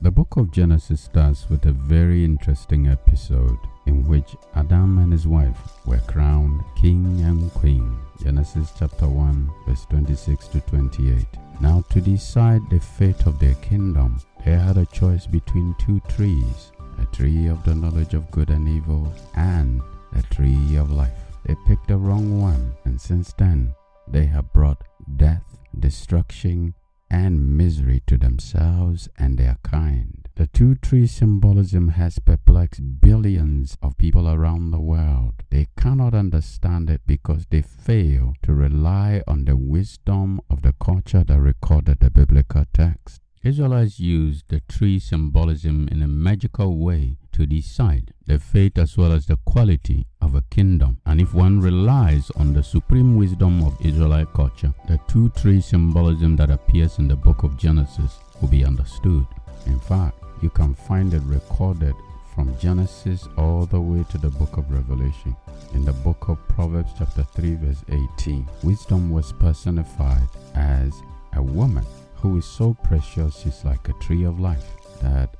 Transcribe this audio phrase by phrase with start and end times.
[0.00, 5.26] The book of Genesis starts with a very interesting episode in which Adam and his
[5.26, 7.98] wife were crowned king and queen.
[8.22, 11.26] Genesis chapter 1, verse 26 to 28.
[11.60, 16.70] Now, to decide the fate of their kingdom, they had a choice between two trees
[17.00, 19.80] a tree of the knowledge of good and evil, and
[20.14, 21.10] a tree of life.
[21.44, 23.74] They picked the wrong one, and since then,
[24.06, 24.84] they have brought
[25.16, 26.74] death, destruction,
[27.10, 30.28] and misery to themselves and their kind.
[30.36, 35.42] The two tree symbolism has perplexed billions of people around the world.
[35.50, 41.24] They cannot understand it because they fail to rely on the wisdom of the culture
[41.24, 43.20] that recorded the biblical text.
[43.42, 49.12] Israelites used the tree symbolism in a magical way to decide the fate as well
[49.12, 50.98] as the quality of a kingdom.
[51.06, 56.34] And if one relies on the supreme wisdom of Israelite culture, the two tree symbolism
[56.34, 59.24] that appears in the book of Genesis will be understood.
[59.66, 61.94] In fact, you can find it recorded
[62.34, 65.36] from Genesis all the way to the book of Revelation.
[65.74, 67.84] In the book of Proverbs, chapter 3, verse
[68.18, 70.92] 18, wisdom was personified as
[71.34, 74.66] a woman who is so precious she's like a tree of life
[75.00, 75.36] that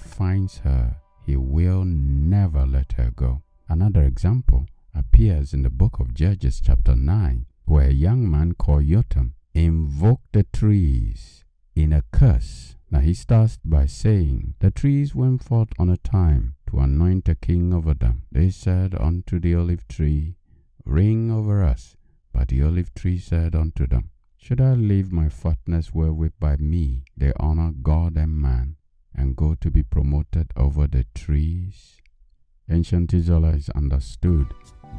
[0.00, 3.42] finds her, he will never let her go.
[3.68, 8.86] Another example appears in the book of Judges, chapter 9, where a young man called
[8.86, 12.76] Jotham invoked the trees in a curse.
[12.90, 17.34] Now he starts by saying, The trees went forth on a time to anoint a
[17.34, 18.22] king over them.
[18.32, 20.34] They said unto the olive tree,
[20.84, 21.96] Reign over us.
[22.32, 24.10] But the olive tree said unto them,
[24.42, 28.76] should I leave my fatness wherewith by me they honor God and man,
[29.14, 31.96] and go to be promoted over the trees?
[32.70, 34.46] Ancient Israelites understood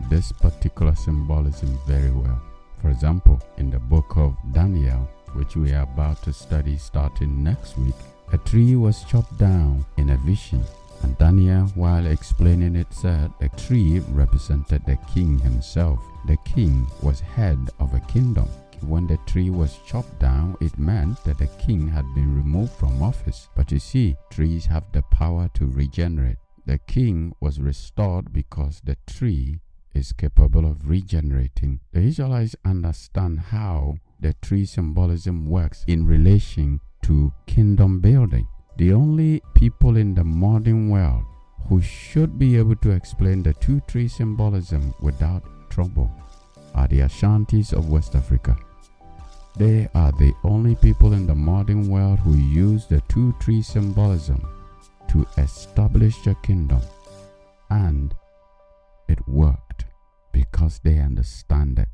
[0.09, 2.41] this particular symbolism very well.
[2.81, 7.77] For example, in the book of Daniel, which we are about to study starting next
[7.77, 7.95] week,
[8.33, 10.63] a tree was chopped down in a vision,
[11.03, 15.99] and Daniel, while explaining it, said the tree represented the king himself.
[16.27, 18.47] The king was head of a kingdom
[18.83, 23.01] when the tree was chopped down, it meant that the king had been removed from
[23.01, 23.49] office.
[23.55, 26.37] But you see, trees have the power to regenerate.
[26.65, 29.59] The king was restored because the tree
[29.93, 31.79] is capable of regenerating.
[31.91, 38.47] The Israelites understand how the tree symbolism works in relation to kingdom building.
[38.77, 41.25] The only people in the modern world
[41.67, 46.11] who should be able to explain the two tree symbolism without trouble
[46.73, 48.57] are the Ashantis of West Africa.
[49.61, 54.41] They are the only people in the modern world who use the two tree symbolism
[55.09, 56.81] to establish a kingdom.
[57.69, 58.15] And
[59.07, 59.85] it worked
[60.31, 61.89] because they understand it.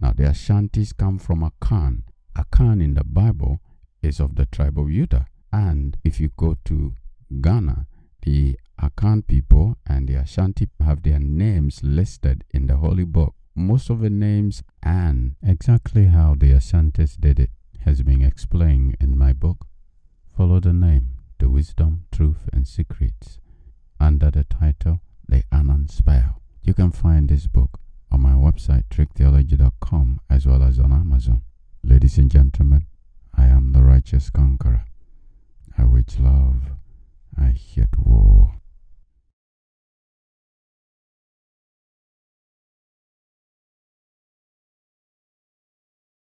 [0.00, 2.02] Now, the Ashantis come from Akan.
[2.36, 3.58] Akan in the Bible
[4.00, 5.26] is of the tribe of Judah.
[5.52, 6.94] And if you go to
[7.40, 7.88] Ghana,
[8.22, 13.90] the Akan people and the Ashanti have their names listed in the Holy Book most
[13.90, 19.32] of the names and exactly how the Ashantis did it has been explained in my
[19.32, 19.66] book,
[20.36, 23.40] Follow the Name, The Wisdom, Truth and Secrets,
[23.98, 26.40] under the title The Anan Spell.
[26.62, 27.80] You can find this book
[28.12, 31.42] on my website tricktheology.com as well as on Amazon.
[31.82, 32.86] Ladies and gentlemen,
[33.36, 34.84] I am the righteous conqueror.
[35.76, 36.62] I wage love,
[37.36, 38.57] I hate war.